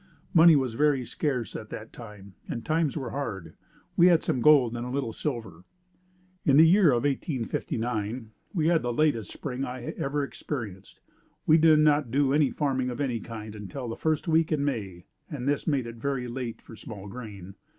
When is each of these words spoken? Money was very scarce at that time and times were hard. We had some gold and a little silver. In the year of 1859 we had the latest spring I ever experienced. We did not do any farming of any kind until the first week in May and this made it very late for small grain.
Money 0.33 0.55
was 0.55 0.73
very 0.73 1.05
scarce 1.05 1.55
at 1.55 1.69
that 1.69 1.93
time 1.93 2.33
and 2.49 2.65
times 2.65 2.97
were 2.97 3.11
hard. 3.11 3.53
We 3.95 4.07
had 4.07 4.23
some 4.23 4.41
gold 4.41 4.75
and 4.75 4.83
a 4.83 4.89
little 4.89 5.13
silver. 5.13 5.63
In 6.43 6.57
the 6.57 6.65
year 6.67 6.89
of 6.91 7.03
1859 7.03 8.31
we 8.51 8.65
had 8.65 8.81
the 8.81 8.91
latest 8.91 9.29
spring 9.31 9.63
I 9.63 9.89
ever 9.99 10.23
experienced. 10.23 11.01
We 11.45 11.59
did 11.59 11.77
not 11.81 12.09
do 12.09 12.33
any 12.33 12.49
farming 12.49 12.89
of 12.89 12.99
any 12.99 13.19
kind 13.19 13.53
until 13.55 13.87
the 13.87 13.95
first 13.95 14.27
week 14.27 14.51
in 14.51 14.65
May 14.65 15.05
and 15.29 15.47
this 15.47 15.67
made 15.67 15.85
it 15.85 15.97
very 15.97 16.27
late 16.27 16.63
for 16.63 16.75
small 16.75 17.07
grain. 17.07 17.53